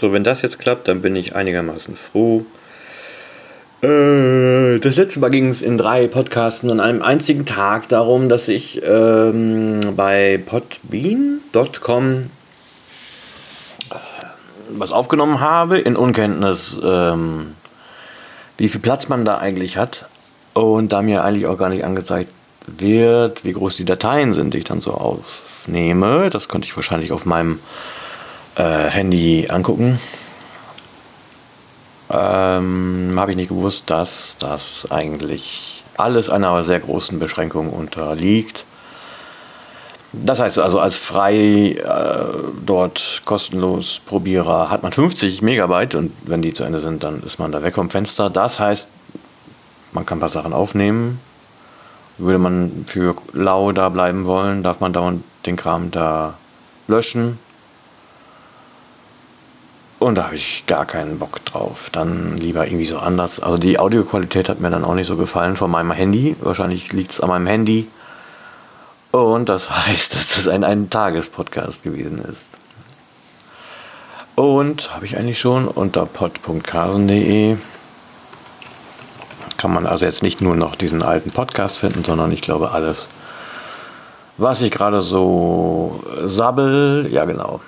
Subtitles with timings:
[0.00, 2.44] So, wenn das jetzt klappt, dann bin ich einigermaßen froh.
[3.82, 8.80] Äh, das letzte Mal ging es in drei Podcasten an einem Tag darum, dass ich
[8.84, 12.30] ähm, bei podbean.com
[13.90, 13.94] äh,
[14.70, 17.54] was aufgenommen habe, in Unkenntnis, ähm,
[18.56, 20.08] wie viel Platz man da eigentlich hat.
[20.54, 22.30] Und da mir eigentlich auch gar nicht angezeigt
[22.66, 26.30] wird, wie groß die Dateien sind, die ich dann so aufnehme.
[26.30, 27.58] Das könnte ich wahrscheinlich auf meinem
[28.58, 29.98] äh, Handy angucken.
[32.10, 38.64] Ähm, Habe ich nicht gewusst, dass das eigentlich alles einer sehr großen Beschränkung unterliegt.
[40.12, 42.24] Das heißt also, als frei äh,
[42.64, 47.38] dort kostenlos Probierer hat man 50 Megabyte und wenn die zu Ende sind, dann ist
[47.38, 48.30] man da weg vom Fenster.
[48.30, 48.88] Das heißt,
[49.92, 51.20] man kann ein paar Sachen aufnehmen.
[52.16, 56.34] Würde man für lau da bleiben wollen, darf man dauernd den Kram da
[56.88, 57.38] löschen.
[60.08, 61.90] Und da habe ich gar keinen Bock drauf.
[61.92, 63.40] Dann lieber irgendwie so anders.
[63.40, 66.34] Also die Audioqualität hat mir dann auch nicht so gefallen von meinem Handy.
[66.40, 67.90] Wahrscheinlich liegt es an meinem Handy.
[69.10, 72.48] Und das heißt, dass das ein, ein Tagespodcast gewesen ist.
[74.34, 77.58] Und habe ich eigentlich schon unter pod.kasen.de
[79.58, 83.10] kann man also jetzt nicht nur noch diesen alten Podcast finden, sondern ich glaube alles,
[84.38, 87.60] was ich gerade so sabbel, ja genau,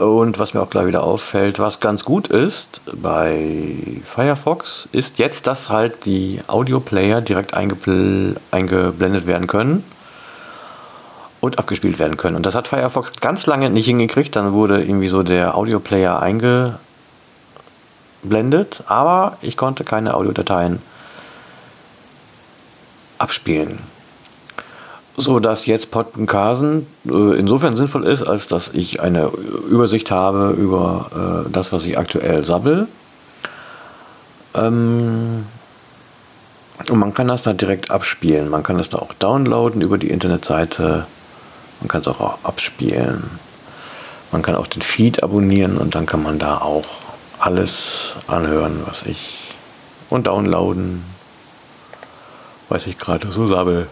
[0.00, 5.46] und was mir auch gleich wieder auffällt, was ganz gut ist bei Firefox, ist jetzt,
[5.46, 9.84] dass halt die Audio-Player direkt eingeblendet werden können
[11.40, 12.36] und abgespielt werden können.
[12.36, 14.34] Und das hat Firefox ganz lange nicht hingekriegt.
[14.36, 16.78] Dann wurde irgendwie so der Audio-Player eingeblendet,
[18.86, 20.80] aber ich konnte keine Audiodateien
[23.18, 23.80] abspielen
[25.20, 29.30] so dass jetzt Podcasten äh, insofern sinnvoll ist, als dass ich eine
[29.68, 32.88] Übersicht habe über äh, das, was ich aktuell sabbel.
[34.54, 35.44] Ähm,
[36.88, 38.48] und man kann das da direkt abspielen.
[38.48, 41.06] Man kann das da auch downloaden über die Internetseite.
[41.80, 43.22] Man kann es auch abspielen.
[44.32, 46.86] Man kann auch den Feed abonnieren und dann kann man da auch
[47.38, 49.54] alles anhören, was ich
[50.08, 51.04] und downloaden,
[52.68, 53.88] was ich gerade so sabbel.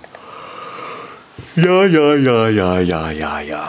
[1.56, 3.68] Ja, ja, ja, ja, ja, ja, ja.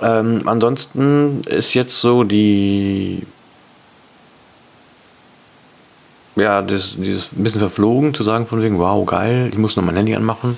[0.00, 3.26] Ähm, ansonsten ist jetzt so die.
[6.34, 9.96] Ja, das, dieses bisschen verflogen zu sagen, von wegen, wow, geil, ich muss noch mein
[9.96, 10.56] Handy anmachen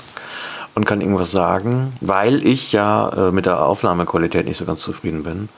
[0.75, 5.25] und kann irgendwas sagen, weil ich ja äh, mit der Aufnahmequalität nicht so ganz zufrieden
[5.25, 5.49] bin.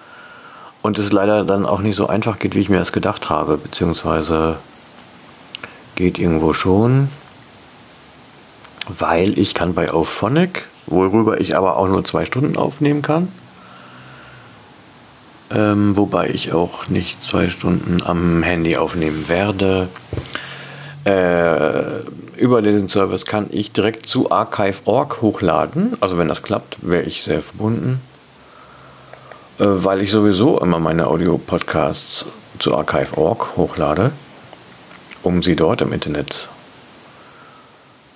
[0.82, 3.58] Und es leider dann auch nicht so einfach geht, wie ich mir das gedacht habe,
[3.58, 4.56] beziehungsweise
[5.96, 7.08] geht irgendwo schon
[8.88, 13.28] weil ich kann bei Auphonic, worüber ich aber auch nur zwei Stunden aufnehmen kann,
[15.50, 19.88] ähm, wobei ich auch nicht zwei Stunden am Handy aufnehmen werde.
[21.04, 22.00] Äh,
[22.36, 25.96] über diesen Service kann ich direkt zu Archive.org hochladen.
[26.00, 28.00] Also wenn das klappt, wäre ich sehr verbunden,
[29.58, 32.26] äh, weil ich sowieso immer meine Audio-Podcasts
[32.58, 34.12] zu Archive.org hochlade,
[35.22, 36.48] um sie dort im Internet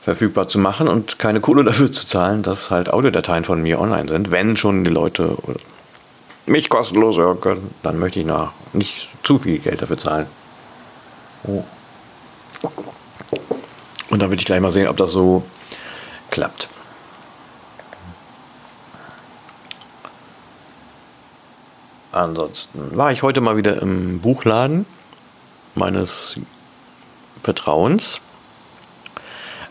[0.01, 4.09] verfügbar zu machen und keine Kohle dafür zu zahlen, dass halt Audiodateien von mir online
[4.09, 4.31] sind.
[4.31, 5.37] Wenn schon die Leute
[6.47, 10.27] mich kostenlos hören können, dann möchte ich nach nicht zu viel Geld dafür zahlen.
[11.45, 11.65] Und
[14.11, 15.43] dann würde ich gleich mal sehen, ob das so
[16.31, 16.69] klappt.
[22.13, 24.85] Ansonsten war ich heute mal wieder im Buchladen
[25.77, 26.37] meines
[27.43, 28.21] Vertrauens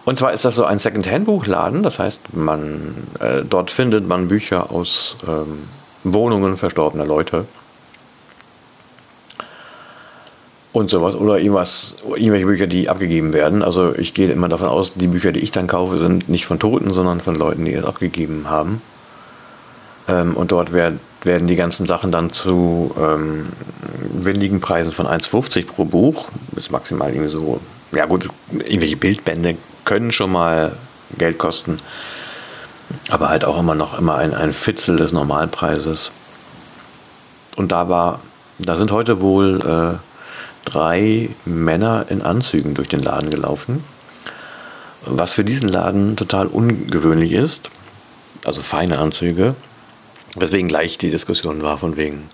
[0.06, 4.72] und zwar ist das so ein Second-Hand-Buchladen, das heißt, man, äh, dort findet man Bücher
[4.72, 5.64] aus ähm,
[6.04, 7.46] Wohnungen verstorbener Leute
[10.72, 13.64] und sowas oder irgendwas, irgendwelche Bücher, die abgegeben werden.
[13.64, 16.59] Also ich gehe immer davon aus, die Bücher, die ich dann kaufe, sind nicht von
[16.59, 18.82] Toten, sondern von Leuten, die es abgegeben haben.
[20.08, 23.48] Ähm, und dort werd, werden die ganzen Sachen dann zu ähm,
[24.14, 27.59] windigen Preisen von 1,50 pro Buch, bis maximal irgendwie so,
[27.91, 29.58] ja gut, irgendwelche Bildbände
[29.90, 30.78] können schon mal
[31.18, 31.78] Geld kosten,
[33.09, 36.12] aber halt auch immer noch immer ein, ein Fitzel des Normalpreises.
[37.58, 38.20] Und da war,
[38.59, 43.84] da sind heute wohl äh, drei Männer in Anzügen durch den Laden gelaufen,
[45.06, 47.72] was für diesen Laden total ungewöhnlich ist,
[48.46, 49.56] also feine Anzüge,
[50.35, 52.30] weswegen gleich die Diskussion war von wegen,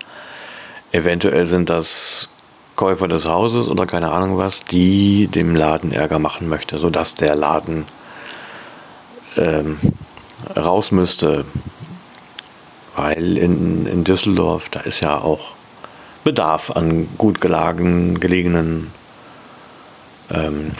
[0.92, 2.28] eventuell sind das
[2.76, 7.34] Käufer des Hauses oder keine Ahnung was, die dem Laden Ärger machen möchte, sodass der
[7.34, 7.86] Laden
[9.36, 9.78] ähm,
[10.56, 11.44] raus müsste.
[12.94, 15.54] Weil in, in Düsseldorf, da ist ja auch
[16.24, 18.90] Bedarf an gut gelagen, gelegenen
[20.30, 20.72] ähm,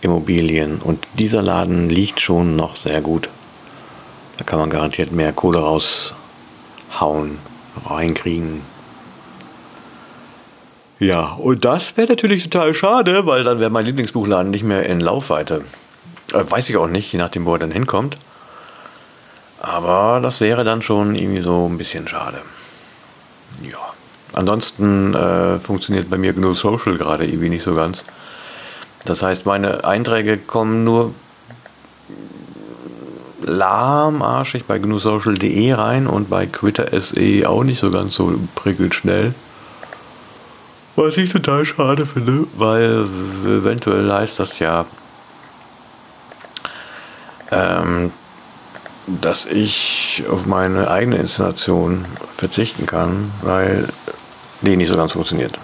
[0.00, 0.78] Immobilien.
[0.82, 3.28] Und dieser Laden liegt schon noch sehr gut.
[4.36, 7.38] Da kann man garantiert mehr Kohle raushauen,
[7.86, 8.62] reinkriegen.
[11.00, 15.00] Ja, und das wäre natürlich total schade, weil dann wäre mein Lieblingsbuchladen nicht mehr in
[15.00, 15.64] Laufweite.
[16.34, 18.18] Äh, weiß ich auch nicht, je nachdem, wo er dann hinkommt.
[19.60, 22.42] Aber das wäre dann schon irgendwie so ein bisschen schade.
[23.64, 23.78] Ja.
[24.34, 28.04] Ansonsten äh, funktioniert bei mir GNU Social gerade irgendwie nicht so ganz.
[29.06, 31.14] Das heißt, meine Einträge kommen nur
[33.40, 39.34] lahmarschig bei gnusocial.de rein und bei Twitter SE auch nicht so ganz so prickelt schnell.
[40.96, 43.06] Was ich total schade finde, weil
[43.46, 44.84] eventuell heißt das ja,
[47.50, 48.12] ähm,
[49.06, 53.88] dass ich auf meine eigene Installation verzichten kann, weil
[54.60, 55.58] die nicht so ganz funktioniert.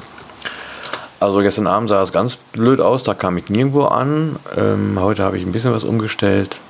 [1.19, 4.37] Also gestern Abend sah es ganz blöd aus, da kam ich nirgendwo an.
[4.56, 6.61] Ähm, heute habe ich ein bisschen was umgestellt.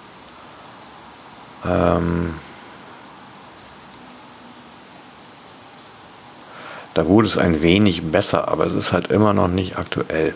[1.65, 2.35] Ähm,
[6.97, 10.35] da wurde es ein wenig besser, aber es ist halt immer noch nicht aktuell.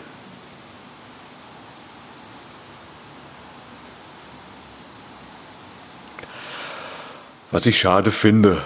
[7.49, 8.61] Was ich schade finde,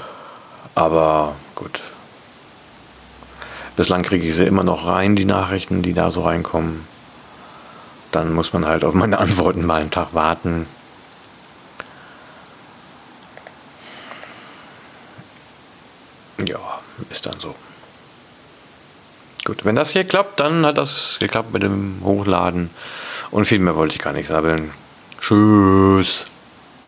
[0.76, 1.80] aber gut.
[3.78, 6.86] Bislang kriege ich sie immer noch rein, die Nachrichten, die da so reinkommen.
[8.12, 10.68] Dann muss man halt auf meine Antworten mal einen Tag warten.
[16.46, 16.60] Ja,
[17.10, 17.56] ist dann so.
[19.46, 22.72] Gut, wenn das hier klappt, dann hat das geklappt mit dem Hochladen.
[23.30, 24.74] Und viel mehr wollte ich gar nicht sagen.
[25.22, 26.26] Tschüss.